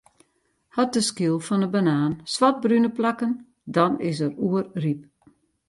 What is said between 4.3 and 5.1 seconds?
oerryp.